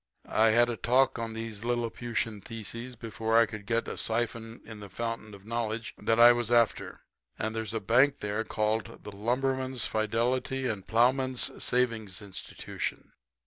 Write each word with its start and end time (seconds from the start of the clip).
I 0.27 0.47
had 0.49 0.67
a 0.67 0.77
talk 0.77 1.19
on 1.19 1.35
these 1.35 1.59
liliputian 1.63 2.41
thesises 2.43 2.97
before 2.99 3.37
I 3.37 3.45
could 3.45 3.67
get 3.67 3.87
a 3.87 3.97
siphon 3.97 4.59
in 4.65 4.79
the 4.79 4.89
fountain 4.89 5.35
of 5.35 5.45
knowledge 5.45 5.93
that 5.95 6.19
I 6.19 6.31
was 6.31 6.51
after. 6.51 7.01
And 7.37 7.55
there's 7.55 7.71
a 7.75 7.79
bank 7.79 8.19
there 8.19 8.43
called 8.43 9.03
the 9.03 9.11
Lumberman's 9.11 9.85
Fidelity 9.85 10.65
and 10.65 10.87
Plowman's 10.87 11.63
Savings 11.63 12.19
Institution. 12.19 13.11